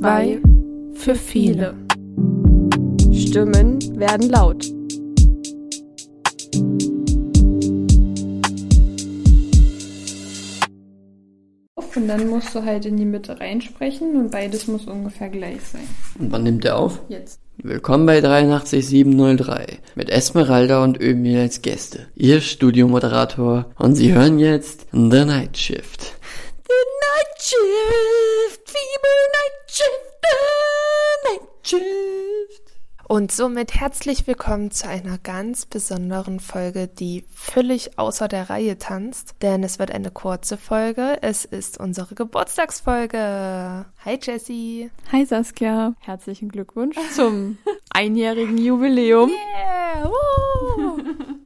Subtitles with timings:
[0.00, 0.40] Zwei
[0.94, 1.74] für viele.
[3.12, 4.64] Stimmen werden laut.
[11.94, 15.86] Und dann musst du halt in die Mitte reinsprechen und beides muss ungefähr gleich sein.
[16.18, 17.02] Und wann nimmt er auf?
[17.10, 17.38] Jetzt.
[17.58, 22.06] Willkommen bei 83703 mit Esmeralda und Ömil als Gäste.
[22.14, 26.14] Ihr Studiomoderator und Sie hören jetzt The Night Shift.
[26.70, 29.90] The Night Shift, Feeble Night Shift,
[30.22, 32.64] The Night Shift.
[33.10, 39.34] Und somit herzlich willkommen zu einer ganz besonderen Folge, die völlig außer der Reihe tanzt.
[39.42, 41.18] Denn es wird eine kurze Folge.
[41.20, 43.84] Es ist unsere Geburtstagsfolge.
[44.04, 44.92] Hi Jessie.
[45.10, 47.58] Hi Saskia, herzlichen Glückwunsch zum
[47.90, 49.30] einjährigen Jubiläum.
[49.30, 50.08] Yeah!
[50.08, 51.02] Woo!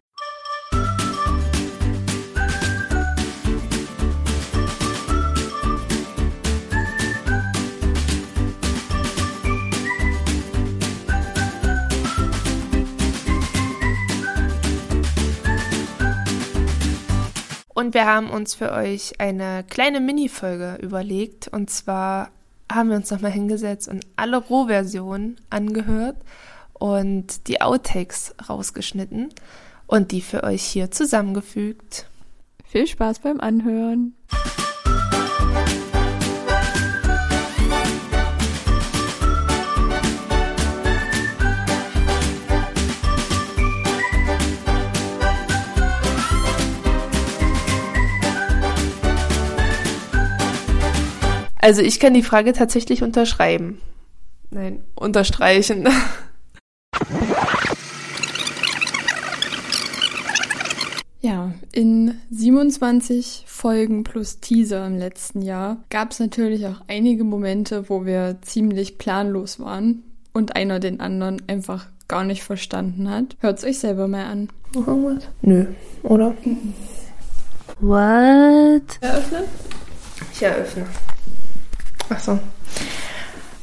[17.74, 21.48] Und wir haben uns für euch eine kleine Mini-Folge überlegt.
[21.48, 22.30] Und zwar
[22.70, 26.16] haben wir uns nochmal hingesetzt und alle Rohversionen angehört
[26.72, 29.30] und die Outtakes rausgeschnitten
[29.86, 32.06] und die für euch hier zusammengefügt.
[32.64, 34.14] Viel Spaß beim Anhören.
[51.64, 53.80] Also ich kann die Frage tatsächlich unterschreiben.
[54.50, 55.88] Nein, unterstreichen.
[61.22, 67.88] Ja, in 27 Folgen plus Teaser im letzten Jahr gab es natürlich auch einige Momente,
[67.88, 70.02] wo wir ziemlich planlos waren
[70.34, 73.38] und einer den anderen einfach gar nicht verstanden hat.
[73.40, 74.50] Hört's euch selber mal an.
[74.74, 75.24] Noch irgendwas?
[75.40, 75.64] Nö,
[76.02, 76.34] oder?
[77.80, 78.98] What?
[79.00, 79.44] Eröffnen?
[80.30, 80.84] Ich eröffne.
[82.10, 82.38] Ach so.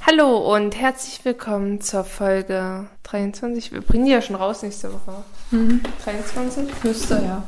[0.05, 3.71] Hallo und herzlich willkommen zur Folge 23.
[3.71, 5.23] Wir bringen die ja schon raus nächste Woche.
[5.51, 5.81] Mhm.
[6.03, 6.83] 23?
[6.83, 7.43] Müsste, ja.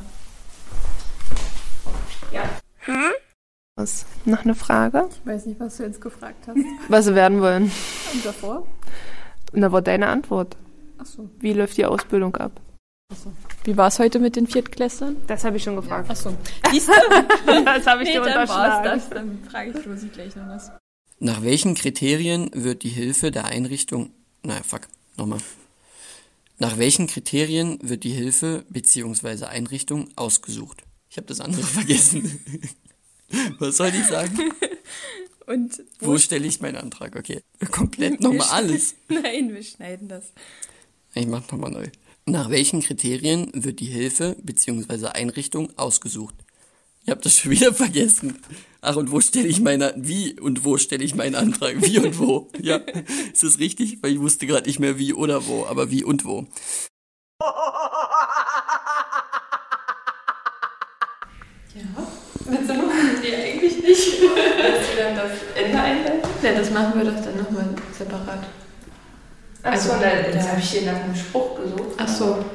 [2.31, 2.43] Ja.
[3.75, 4.05] Was?
[4.25, 5.09] Noch eine Frage?
[5.11, 6.57] Ich weiß nicht, was du jetzt gefragt hast.
[6.89, 7.71] Was wir werden wollen.
[8.13, 8.67] Und davor?
[9.51, 10.55] Und da war deine Antwort.
[10.99, 11.29] Achso.
[11.39, 12.51] Wie läuft die Ausbildung ab?
[13.11, 13.31] Achso.
[13.63, 15.15] Wie war es heute mit den Viertklässlern?
[15.27, 16.09] Das habe ich schon gefragt.
[16.09, 16.35] Achso.
[17.65, 18.83] Das habe ich dir unterschlagen.
[18.85, 19.09] das.
[19.09, 20.71] Dann frage ich Rosi gleich noch was.
[21.23, 24.11] Nach welchen Kriterien wird die Hilfe der Einrichtung...
[24.43, 25.39] Naja, fuck, nochmal.
[26.59, 29.45] Nach welchen Kriterien wird die Hilfe bzw.
[29.45, 30.83] Einrichtung ausgesucht?
[31.09, 32.41] Ich habe das andere vergessen.
[33.57, 34.37] Was soll ich sagen?
[35.47, 37.15] Und Wo stelle ich meinen Antrag?
[37.15, 37.41] Okay,
[37.71, 38.95] komplett nochmal alles.
[39.07, 40.33] Nein, wir schneiden das.
[41.13, 41.87] Ich mach nochmal neu.
[42.25, 45.05] Nach welchen Kriterien wird die Hilfe bzw.
[45.07, 46.35] Einrichtung ausgesucht?
[47.03, 48.39] Ich habe das schon wieder vergessen.
[48.81, 51.75] Ach, und wo stelle ich meine, wie und wo stelle ich meinen Antrag?
[51.81, 52.49] Wie und wo?
[52.61, 52.77] Ja,
[53.33, 54.01] ist das richtig?
[54.01, 56.47] Weil ich wusste gerade nicht mehr wie oder wo, aber wie und wo.
[62.45, 62.83] Willst du noch?
[63.21, 64.21] Nee, eigentlich nicht.
[64.21, 66.29] Willst du dann das Ende einleiten?
[66.41, 67.65] Ja, das machen wir doch dann nochmal
[67.97, 68.43] separat.
[69.63, 70.51] Achso, Also, jetzt ja.
[70.51, 71.95] habe ich hier nach einem Spruch gesucht.
[71.97, 72.45] Ach so.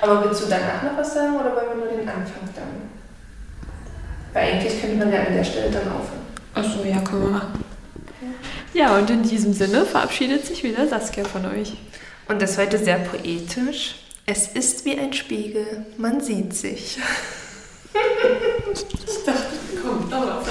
[0.00, 2.89] Aber willst du danach noch was sagen oder wollen wir nur den Anfang dann?
[4.32, 6.20] Weil eigentlich könnte man ja an der Stelle dann aufhören.
[6.54, 7.64] Ach so, ja, können wir machen.
[8.72, 11.72] Ja, und in diesem Sinne verabschiedet sich wieder Saskia von euch.
[12.28, 13.96] Und das heute sehr poetisch.
[14.26, 16.98] Es ist wie ein Spiegel, man sieht sich.
[19.82, 20.42] Komm, aber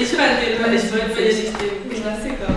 [0.00, 2.54] Ich fand den, weil ich wollte nicht den Klassiker.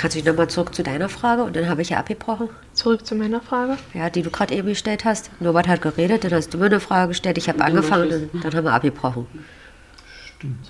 [0.00, 2.48] Kannst du dich nochmal zurück zu deiner Frage und dann habe ich ja abgebrochen.
[2.72, 3.76] Zurück zu meiner Frage.
[3.92, 5.30] Ja, die du gerade eben gestellt hast.
[5.42, 8.40] Norbert hat geredet, dann hast du mir eine Frage gestellt, ich habe angefangen und dann,
[8.40, 9.26] dann haben wir abgebrochen.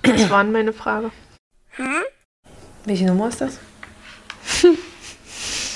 [0.03, 1.13] Was war denn meine Frage?
[2.85, 3.61] Welche Nummer ist das?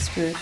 [0.03, 0.37] Zwölf.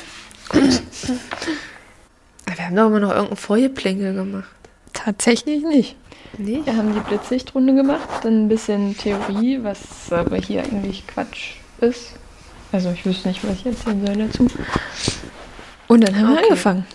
[2.47, 4.49] Wir haben doch immer noch irgendein Vorgeplänkel gemacht.
[4.95, 5.97] Tatsächlich nicht.
[6.39, 6.63] Nee?
[6.65, 12.15] Wir haben die Blitzlichtrunde gemacht, dann ein bisschen Theorie, was aber hier eigentlich Quatsch ist.
[12.73, 14.47] Also ich wüsste nicht, was ich erzählen soll dazu.
[15.89, 16.45] Und dann haben wir Okay.
[16.45, 16.87] angefangen.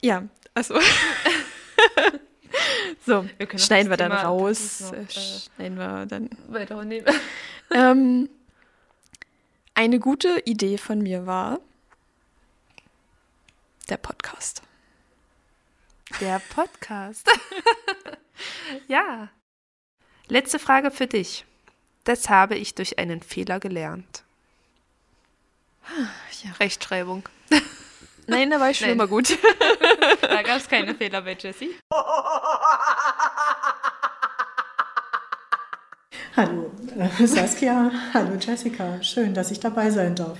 [0.00, 0.22] Ja,
[0.54, 0.78] also.
[3.06, 4.80] so, Wir schneiden wir dann Thema raus.
[4.82, 6.30] noch, äh, äh, schneiden wir dann.
[6.48, 7.06] Weiter nehmen.
[7.74, 8.28] ähm,
[9.74, 11.58] eine gute Idee von mir war
[13.88, 14.62] der Podcast.
[16.20, 17.28] Der Podcast.
[18.88, 19.28] ja.
[20.28, 21.44] Letzte Frage für dich.
[22.04, 24.22] Das habe ich durch einen Fehler gelernt.
[26.42, 26.50] Ja.
[26.60, 27.22] Rechtschreibung.
[28.26, 28.96] Nein, da war ich schon Nein.
[28.96, 29.38] immer gut.
[30.20, 31.70] Da gab es keine Fehler bei Jessie.
[36.36, 40.38] Hallo äh, Saskia, hallo Jessica, schön, dass ich dabei sein darf.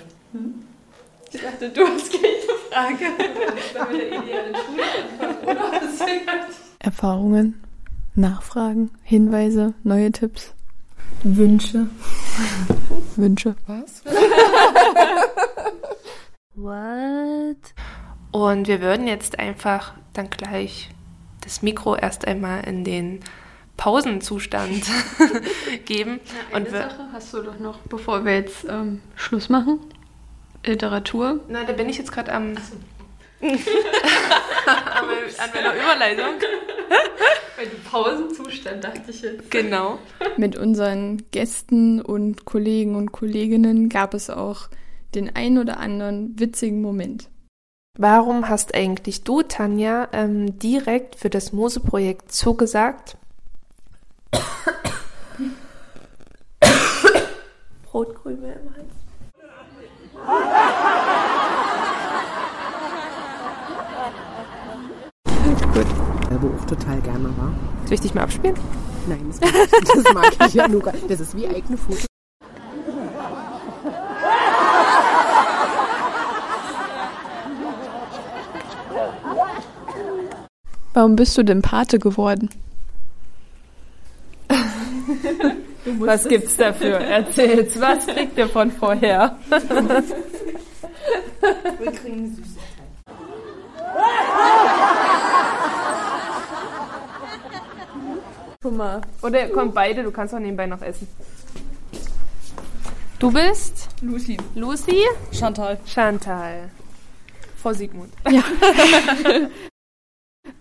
[1.33, 2.27] Ich dachte, du hast keine
[2.71, 3.07] Frage.
[6.79, 7.63] Erfahrungen,
[8.15, 10.53] Nachfragen, Hinweise, neue Tipps,
[11.23, 11.89] Wünsche.
[13.17, 13.57] Wünsche.
[16.67, 17.57] What?
[18.33, 20.91] Und wir würden jetzt einfach dann gleich
[21.43, 23.21] das Mikro erst einmal in den
[23.77, 24.83] Pausenzustand
[25.85, 26.19] geben.
[26.53, 29.79] Und wir, Sache hast du doch noch, bevor wir jetzt ähm, Schluss machen.
[30.65, 31.39] Literatur.
[31.49, 32.55] na, da bin ich jetzt gerade am,
[33.41, 36.35] mein- an meiner Überleitung.
[37.57, 39.51] Bei dem Pausenzustand dachte ich jetzt.
[39.53, 39.99] Genau.
[40.37, 44.69] Mit unseren Gästen und Kollegen und Kolleginnen gab es auch
[45.17, 47.29] den ein oder anderen witzigen Moment.
[47.99, 53.17] Warum hast eigentlich du, Tanja, ähm, direkt für das Mose-Projekt zugesagt?
[57.85, 58.93] Brotkrümel im Hals.
[66.41, 67.53] Wo auch total gerne war.
[67.85, 68.57] Soll ich dich mal abspielen?
[69.09, 69.71] Nein, das mag ich,
[70.05, 70.83] das mag ich ja nur.
[70.83, 72.07] gar- Das ist wie eigene Fotos.
[81.07, 82.51] Warum bist du denn Pate geworden?
[86.01, 86.97] Was gibt's dafür?
[86.97, 87.81] Erzähl's.
[87.81, 89.39] Was kriegt ihr von vorher?
[98.61, 99.01] Guck mal.
[99.23, 101.07] Oder kommt beide, du kannst auch nebenbei noch essen.
[103.21, 103.91] Du bist?
[104.01, 104.39] Lucy.
[104.57, 105.05] Lucy?
[105.31, 105.79] Chantal.
[105.87, 106.69] Chantal.
[107.63, 108.13] Frau Siegmund.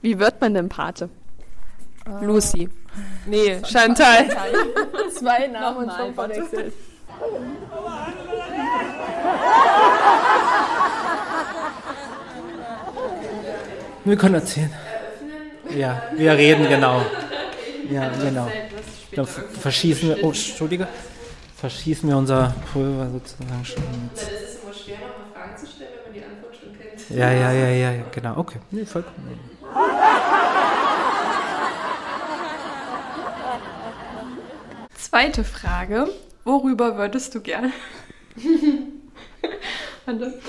[0.06, 1.10] Wie wird man denn Pate?
[2.22, 2.70] Lucy.
[3.26, 4.30] Nee, Chantal.
[5.18, 6.74] Zwei Namen und schon verwechselt.
[14.04, 14.72] Wir können erzählen.
[15.76, 17.02] Ja, wir reden, genau.
[17.90, 18.48] Ja, genau.
[19.16, 20.88] Dann verschießen wir, oh, Entschuldige,
[21.58, 23.84] verschießen wir unser Pulver sozusagen schon.
[24.14, 24.30] Jetzt.
[24.32, 27.10] Es ist immer schwer, noch mal Fragen zu stellen, wenn man die Antwort schon kennt.
[27.10, 28.38] Ja, ja, ja, ja, ja, genau.
[28.38, 29.55] Okay, nee, vollkommen.
[35.16, 36.10] Zweite Frage.
[36.44, 37.72] Worüber würdest du gerne?
[40.06, 40.42] Warte.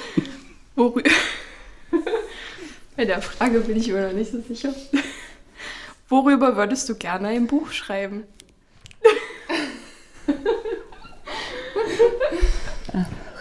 [0.75, 1.09] Worüber?
[2.97, 4.75] Bei der Frage bin ich mir noch nicht so sicher.
[6.09, 8.25] Worüber würdest du gerne ein Buch schreiben?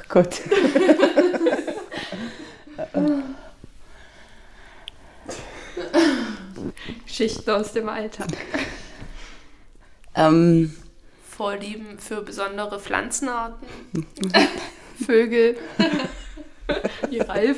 [0.08, 0.42] Gott.
[7.08, 8.30] Geschichten aus dem Alltag.
[10.14, 10.72] Ähm,
[11.36, 13.68] Vorlieben für besondere Pflanzenarten.
[15.06, 15.58] Vögel.
[17.10, 17.58] Wie Ralf.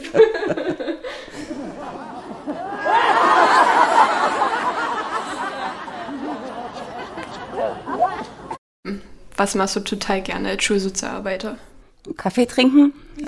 [9.36, 11.60] Was machst du total gerne als Schulsozialarbeiter?
[12.16, 12.94] Kaffee trinken?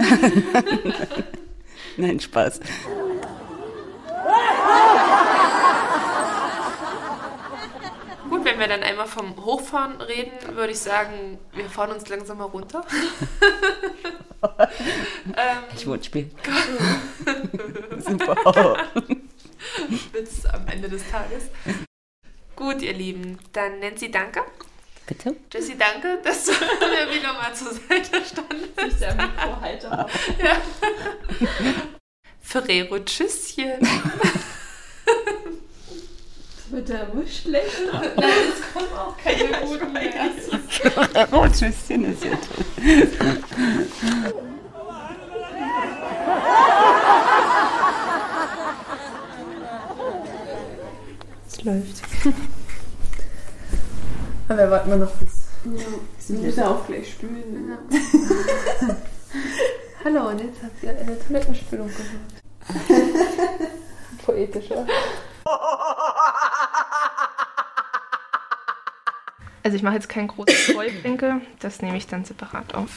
[1.98, 2.60] Nein, Spaß.
[8.30, 12.40] Gut, wenn wir dann einmal vom Hochfahren reden, würde ich sagen, wir fahren uns langsam
[12.40, 12.86] mal runter.
[15.28, 16.30] ähm, Ich Wortspiel.
[18.00, 18.90] Super.
[20.12, 21.44] bis am Ende des Tages.
[22.58, 24.42] Gut, ihr Lieben, dann Nancy, danke.
[25.08, 25.38] Bitte?
[25.54, 28.82] Jessie, danke, dass du mir wieder mal zur Seite standest.
[28.86, 30.10] Ich der Mikrohalter.
[32.42, 33.80] Ferrero, tschüsschen.
[36.80, 37.82] Wird der wohl schlecht?
[37.92, 40.14] Nein, es kommen auch keine guten mehr.
[41.34, 42.66] Oh, Tschüsschen ist ja toll.
[51.46, 52.02] Es läuft.
[54.48, 55.50] Aber warten wir noch bis.
[56.20, 57.78] Sie müssen auch gleich spülen.
[60.06, 62.94] Hallo, und jetzt habt ihr eine Toilettenspülung gemacht.
[64.26, 64.88] Poetisch, oder?
[69.70, 72.90] Also ich mache jetzt kein großes Vollwinkel, das nehme ich dann separat auf.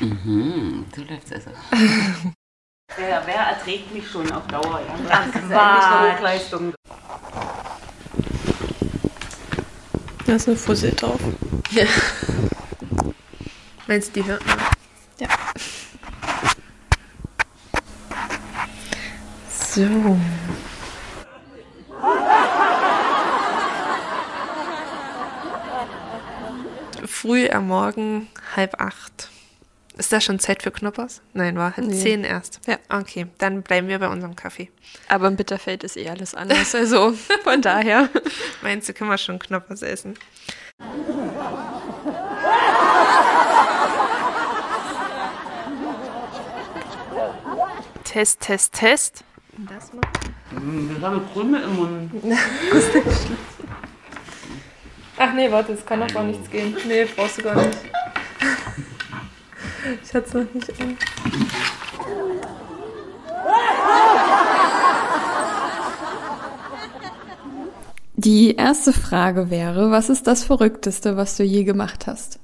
[0.00, 1.50] Mhm, so läuft's also.
[2.96, 4.80] Wer, wer erträgt mich schon auf Dauer?
[4.80, 5.24] Ja?
[5.24, 6.74] Das ist ja nicht eine Hochleistung.
[10.26, 11.20] Da ist eine Fussel drauf.
[11.70, 11.84] Ja.
[13.86, 14.58] Meinst du, die hört man?
[15.20, 15.28] Ja.
[19.48, 20.18] So.
[27.28, 29.28] Früh am Morgen, halb acht.
[29.98, 31.20] Ist das schon Zeit für Knoppers?
[31.34, 32.00] Nein, war halb Nee.
[32.02, 32.58] zehn erst.
[32.66, 32.78] Ja.
[32.88, 34.70] Okay, dann bleiben wir bei unserem Kaffee.
[35.10, 36.74] Aber in Bitterfeld ist eh alles anders.
[36.74, 37.12] Also
[37.44, 38.08] von daher.
[38.62, 40.14] Meinst du, können wir schon Knoppers essen?
[48.04, 49.24] Test, Test, Test.
[49.68, 49.90] Das.
[50.50, 52.10] Wir haben Krümel im Mund.
[52.72, 53.37] Ach
[55.38, 56.76] nee, warte, es kann doch gar nichts gehen.
[56.86, 57.78] Nee, brauchst du gar nicht.
[60.02, 60.98] Ich hatte es noch nicht an.
[68.16, 72.38] Die erste Frage wäre, was ist das Verrückteste, was du je gemacht hast?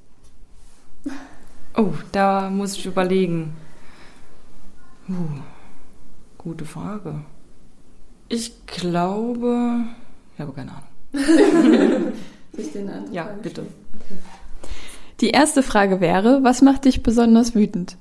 [1.76, 3.54] Oh, da muss ich überlegen.
[5.08, 5.40] Uh,
[6.38, 7.24] gute Frage.
[8.28, 9.84] Ich glaube.
[10.34, 12.12] Ich habe keine Ahnung.
[13.10, 13.66] Ja, bitte.
[15.20, 17.96] Die erste Frage wäre, was macht dich besonders wütend?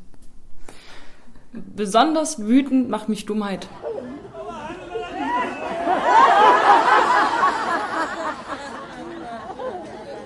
[1.76, 3.68] Besonders wütend macht mich Dummheit.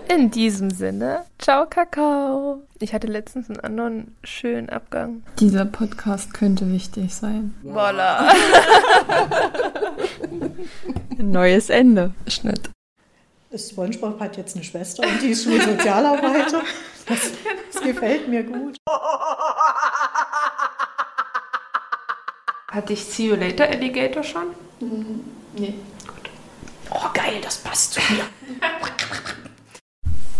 [0.10, 2.64] In diesem Sinne, ciao Kakao.
[2.80, 5.22] Ich hatte letztens einen anderen schönen Abgang.
[5.40, 7.54] Dieser Podcast könnte wichtig sein.
[7.62, 8.32] Voila.
[11.18, 12.14] Neues Ende.
[12.28, 12.70] Schnitt.
[13.58, 16.62] SpongeBob hat jetzt eine Schwester und die ist Schulsozialarbeiter.
[17.10, 17.20] Das,
[17.72, 18.76] das gefällt mir gut.
[22.70, 24.48] Hatte ich See You Later Alligator schon?
[25.54, 25.76] Nee.
[26.92, 28.26] Oh, geil, das passt zu mir.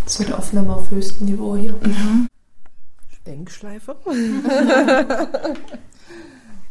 [0.04, 1.74] Das wird Aufnahme auf höchstem Niveau hier.
[3.26, 3.96] Denkschleife.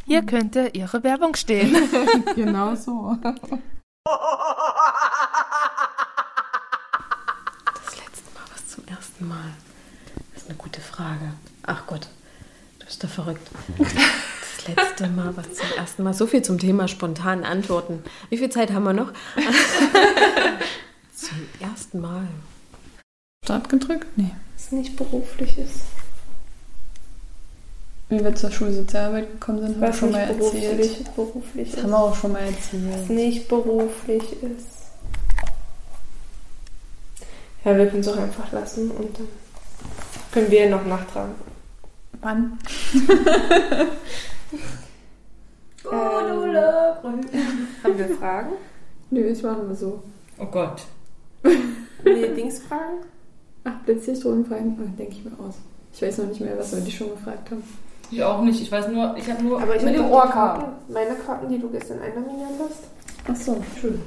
[0.06, 1.76] Hier könnte Ihre Werbung stehen.
[2.36, 3.16] Genau so.
[3.22, 3.34] Das
[7.96, 8.84] letzte Mal was zum
[9.16, 9.52] ersten Mal.
[10.34, 11.32] Das ist eine gute Frage.
[11.62, 12.08] Ach Gott,
[12.78, 13.48] du bist doch verrückt.
[13.78, 16.12] Das letzte Mal was zum ersten Mal.
[16.14, 18.02] So viel zum Thema spontan Antworten.
[18.30, 19.12] Wie viel Zeit haben wir noch?
[21.14, 22.26] zum ersten Mal.
[23.44, 24.06] Start gedrückt?
[24.16, 24.32] Nee.
[24.56, 25.80] Was nicht beruflich ist.
[28.08, 30.38] Wie wir zur Schulsozialarbeit gekommen sind, haben wir Was schon mal erzählt.
[30.38, 31.82] beruflich, beruflich Das ist.
[31.84, 33.10] haben wir auch schon mal Was erzählt.
[33.10, 34.85] nicht beruflich ist.
[37.66, 39.26] Ja, wir können es auch einfach lassen und dann
[40.30, 41.34] können wir noch nachtragen.
[42.20, 42.58] Wann?
[47.82, 48.52] Haben wir Fragen?
[49.10, 50.00] Nö, das machen wir so.
[50.38, 50.82] Oh Gott.
[52.04, 53.00] Nee, Dingsfragen?
[53.64, 54.78] Ach, Blitzlichtruhenfragen?
[54.80, 55.56] Oh, denke ich mir aus.
[55.92, 57.64] Ich weiß noch nicht mehr, was wir die schon gefragt haben.
[58.12, 58.62] Ich auch nicht.
[58.62, 60.68] Ich weiß nur, ich habe nur Aber ich mit habe dem Ohrkarten.
[60.88, 62.84] Meine Karten, die du gestern einlaminieren lässt.
[63.28, 64.00] Ach so, schön.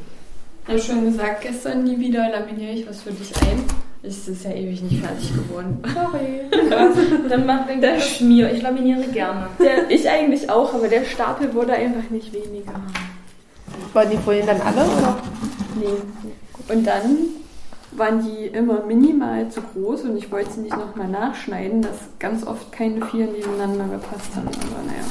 [0.71, 3.63] Ich habe schon gesagt, gestern nie wieder laminiere ich was für dich ein.
[4.03, 5.81] Es ist ja ewig nicht fertig geworden.
[5.95, 6.41] Sorry.
[7.29, 8.51] Dann mach den Der Schmier.
[8.53, 9.47] Ich laminiere gerne.
[9.59, 12.79] Der, ich eigentlich auch, aber der Stapel wurde einfach nicht weniger.
[13.93, 14.81] Waren die Folien dann alle?
[14.85, 15.17] Oder?
[15.75, 16.71] Nee.
[16.71, 17.17] Und dann
[17.93, 22.45] waren die immer minimal zu groß und ich wollte sie nicht nochmal nachschneiden, dass ganz
[22.45, 24.47] oft keine vier nebeneinander gepasst haben.
[24.47, 25.03] Aber naja,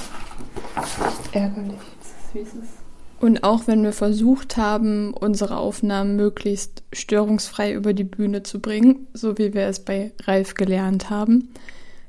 [1.32, 1.78] Ärgerlich.
[2.00, 2.77] das ist wie es ist.
[3.20, 9.08] Und auch wenn wir versucht haben, unsere Aufnahmen möglichst störungsfrei über die Bühne zu bringen,
[9.12, 11.48] so wie wir es bei Ralf gelernt haben,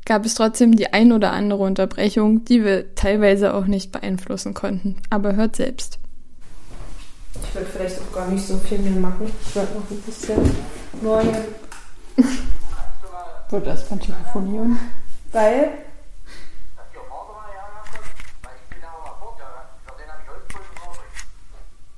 [0.06, 4.98] gab es trotzdem die ein oder andere Unterbrechung, die wir teilweise auch nicht beeinflussen konnten.
[5.10, 6.00] Aber hört selbst.
[7.44, 9.32] Ich würde vielleicht auch gar nicht so viel mehr machen.
[9.48, 10.38] Ich werde noch ein bisschen
[11.02, 11.38] morgen.
[13.50, 14.78] Wird das mal telefonieren?
[15.32, 15.70] Weil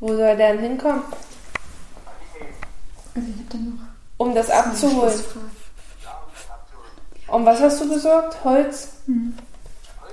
[0.02, 1.04] Wo soll der denn hinkommen?
[3.16, 3.82] Also ich hab dann noch
[4.18, 5.14] Um das abzuholen.
[7.28, 8.44] Und was hast du besorgt?
[8.44, 8.90] Holz?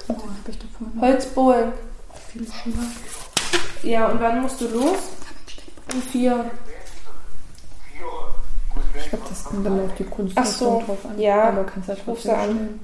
[0.08, 1.72] Oh, hab ich davor noch Holzbohlen.
[2.28, 2.84] viel Schiller.
[3.82, 4.98] Ja, und wann musst du los?
[5.92, 6.50] Um vier.
[8.94, 11.18] Ich glaube, das kommt dann auf die Kunst Ach so, drauf an.
[11.18, 11.44] ja.
[11.48, 12.80] Aber kannst ja Ruf trotzdem sie an.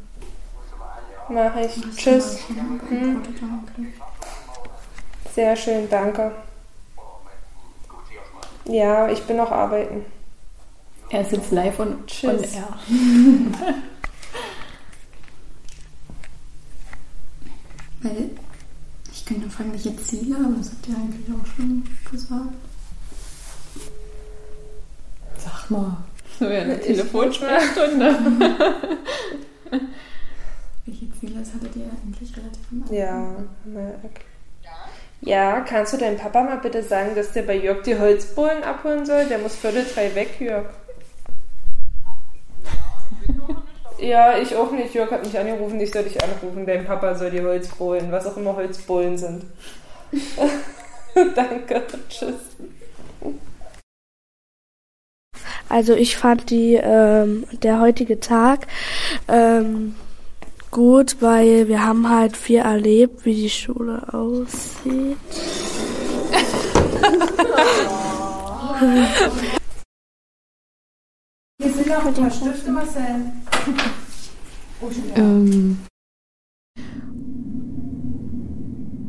[1.28, 1.96] Mach ich.
[1.96, 2.38] Tschüss.
[2.88, 3.22] Hm.
[5.34, 6.32] Sehr schön, danke.
[8.66, 10.04] Ja, ich bin noch arbeiten.
[11.10, 12.56] Er ist jetzt live und Tschüss.
[18.02, 18.30] Weil
[19.12, 22.54] ich könnte fragen, welche Ziele, aber das habt ihr eigentlich auch schon gesagt.
[25.38, 25.96] Sag mal.
[26.38, 28.16] So ja, eine Telefonsprechstunde.
[30.86, 32.96] Welche Ziele hattet ihr eigentlich relativ am Anfang?
[32.96, 34.33] Ja, na, okay.
[35.26, 39.06] Ja, kannst du deinem Papa mal bitte sagen, dass der bei Jörg die Holzbohlen abholen
[39.06, 39.24] soll?
[39.24, 40.66] Der muss Viertel drei weg, Jörg.
[43.98, 44.92] Ja, ich auch nicht.
[44.92, 46.66] Jörg hat mich angerufen, ich soll dich anrufen.
[46.66, 49.44] Dein Papa soll die Holzbohlen, was auch immer Holzbohlen sind.
[51.34, 52.34] Danke, tschüss.
[55.70, 58.66] Also ich fand die ähm, der heutige Tag
[59.28, 59.96] ähm,
[60.74, 65.16] gut, weil wir haben halt viel erlebt, wie die Schule aussieht.
[71.62, 73.32] Hier sind noch ein paar Stifte, Marcel.
[75.14, 75.78] Ähm,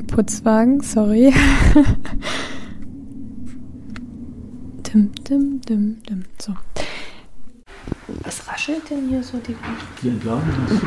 [0.08, 1.34] Putzwagen, sorry.
[4.84, 6.26] dim, dim, dim, dim.
[6.40, 6.54] So.
[8.24, 9.56] Was raschelt denn hier so die
[10.04, 10.80] Die entladen das.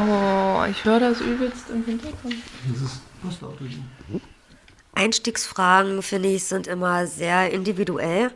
[0.00, 2.34] Oh, ich höre das übelst im Hintergrund.
[2.72, 3.64] Das ist Postauto.
[4.94, 8.30] Einstiegsfragen, finde ich, sind immer sehr individuell.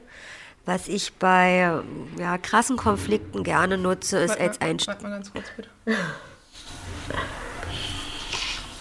[0.65, 1.81] Was ich bei
[2.19, 4.89] ja, krassen Konflikten gerne nutze, ist als Einstieg.
[4.95, 5.69] Warte mal ganz kurz, bitte.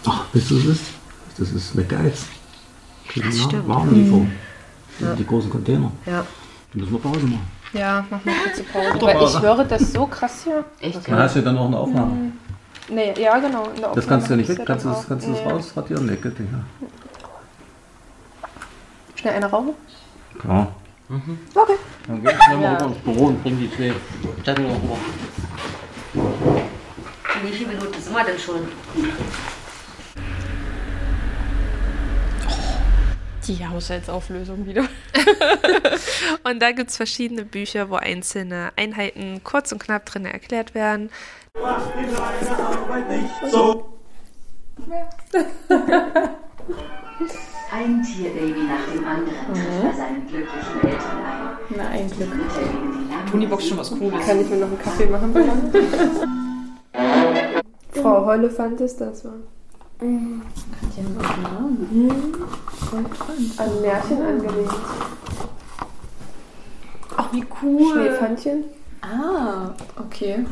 [0.06, 0.84] Ach, wisst ihr, was das ist?
[1.38, 2.26] Das ist weggeheizt.
[3.16, 3.68] Das stimmt.
[3.68, 4.30] Warmlieferung.
[4.98, 5.14] Die, Ja.
[5.14, 5.90] die großen Container.
[6.06, 6.24] Ja.
[6.72, 7.50] Die müssen wir Pause machen.
[7.72, 9.00] Ja, mach mal kurze Pause.
[9.00, 10.64] Weil aber- ich höre das so krass hier.
[10.80, 11.08] Echt?
[11.08, 12.32] Dann hast du ja dann auch eine Aufnahme.
[12.88, 13.68] Nee, ja, genau.
[13.70, 14.60] in der Das kannst du ja nicht weg.
[14.66, 15.50] Kannst du das, kannst du das Nee.
[15.50, 16.06] rausradieren?
[16.06, 16.52] Nee, geht nicht.
[16.52, 16.88] Ja.
[19.14, 19.74] Schnell eine rauchen?
[20.38, 20.74] Klar.
[21.54, 21.74] Okay.
[22.06, 23.92] Dann geh schnell mal rüber ins Büro und bring die zwei
[24.44, 24.96] Zettel noch rüber.
[27.44, 28.60] Wie viele Minuten sind wir denn schon?
[33.48, 34.84] Die Haushaltsauflösung wieder.
[36.44, 41.10] Und da gibt es verschiedene Bücher, wo einzelne Einheiten kurz und knapp drin erklärt werden.
[47.72, 51.56] Ein Tierbaby nach dem anderen trifft bei seinen glücklichen Eltern ein.
[51.74, 52.28] Na, ein Glück.
[53.30, 54.26] Tunibox schon was Cooles.
[54.26, 55.34] Kann ich mir noch einen Kaffee machen?
[57.92, 59.36] Frau Hollefant ist das war.
[60.02, 62.34] Die haben auch einen Namen.
[62.92, 64.70] An Märchen angelehnt.
[67.16, 67.92] Ach, wie cool.
[67.92, 68.64] Schneefantchen,
[69.00, 70.44] Ah, okay.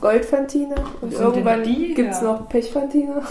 [0.00, 3.22] Goldfantine und irgendwann gibt es noch Pechfantine.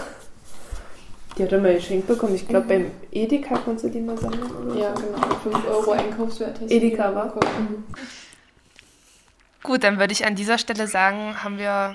[1.38, 2.34] Die hat er mal geschenkt bekommen.
[2.34, 4.42] Ich glaube, beim Edeka konntest du die mal sammeln.
[4.50, 5.02] Oder Ja, so.
[5.02, 5.34] genau.
[5.42, 6.60] 5 Euro Einkaufswert.
[6.68, 7.24] Edeka, die wa?
[7.24, 7.68] bekommen.
[7.70, 7.84] Mhm.
[9.62, 11.94] Gut, dann würde ich an dieser Stelle sagen, haben wir.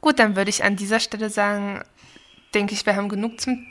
[0.00, 1.82] Gut, dann würde ich an dieser Stelle sagen,
[2.54, 3.66] denke ich, wir haben genug zum.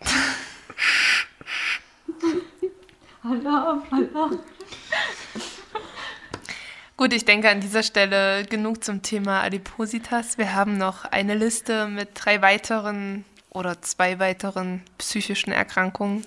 [3.22, 4.38] Alarm, Alarm.
[6.96, 10.38] Gut, ich denke an dieser Stelle genug zum Thema Adipositas.
[10.38, 16.24] Wir haben noch eine Liste mit drei weiteren oder zwei weiteren psychischen Erkrankungen.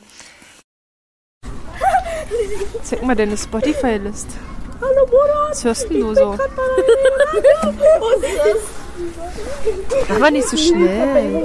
[2.83, 4.27] Zeig mal deine Spotify-List.
[4.81, 5.47] Hallo Bruder!
[5.49, 6.37] Was hörst denn du so?
[10.19, 11.43] Mal nicht so schnell.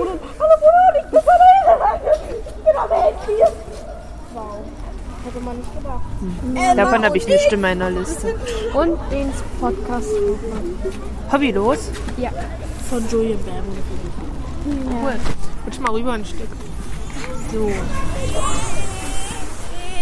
[4.34, 4.58] Wow.
[5.24, 6.76] Hätte man nicht gedacht.
[6.76, 8.34] Davon habe ich nicht in meiner Liste.
[8.74, 10.08] Und den Podcast.
[11.30, 11.90] Hobbylos?
[12.16, 12.30] Ja.
[12.88, 13.78] Von Julian Werbung.
[14.66, 15.14] Cool.
[15.66, 16.48] Rutsch mal rüber ein Stück.
[17.52, 17.70] So.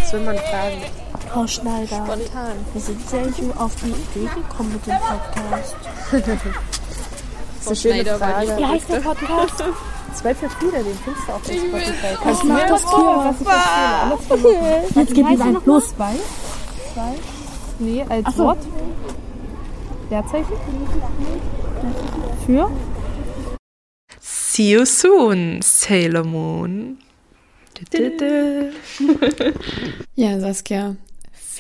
[0.01, 0.83] Was will man fragen?
[1.29, 1.87] Frau Schneider.
[1.87, 2.53] Spontan.
[2.75, 5.77] Wie sind eigentlich auf die Idee gekommen mit dem Podcast?
[7.71, 8.57] Das ist eine schöne Frage.
[8.59, 9.65] Wie heißt der Podcast?
[10.15, 11.93] Zwei für viele, den findest du auf dem Spotify.
[12.03, 15.89] Was Kannst du mir das das hier, was ich von Jetzt gibt es ein Plus.
[15.95, 16.15] Zwei?
[16.93, 17.15] Zwei?
[17.79, 18.45] Nee, als Ach so.
[18.45, 18.59] Wort?
[20.11, 20.53] Leerzeichen?
[22.45, 22.71] Für?
[24.19, 26.99] See you soon, Sailor Moon.
[30.17, 30.97] Ja, Saskia,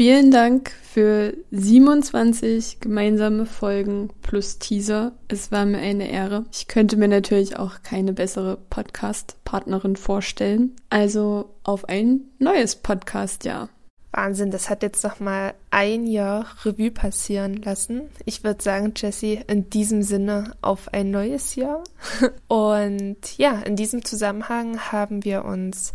[0.00, 5.12] vielen Dank für 27 gemeinsame Folgen plus Teaser.
[5.28, 6.46] Es war mir eine Ehre.
[6.54, 10.74] Ich könnte mir natürlich auch keine bessere Podcast-Partnerin vorstellen.
[10.88, 13.68] Also auf ein neues Podcast-Jahr.
[14.12, 18.04] Wahnsinn, das hat jetzt noch mal ein Jahr Revue passieren lassen.
[18.24, 21.84] Ich würde sagen, Jessie, in diesem Sinne auf ein neues Jahr.
[22.48, 25.92] Und ja, in diesem Zusammenhang haben wir uns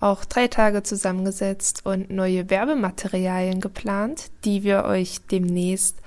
[0.00, 5.98] auch drei Tage zusammengesetzt und neue Werbematerialien geplant, die wir euch demnächst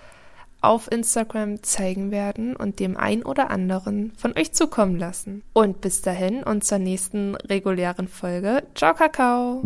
[0.62, 5.41] auf Instagram zeigen werden und dem ein oder anderen von euch zukommen lassen.
[5.54, 8.63] Und bis dahin und zur nächsten regulären Folge.
[8.75, 9.62] Ciao, Kakao!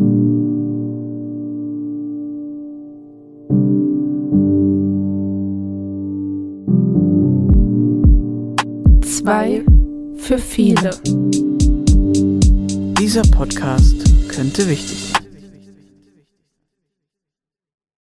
[10.24, 10.90] für viele.
[12.98, 15.23] Dieser Podcast könnte wichtig sein.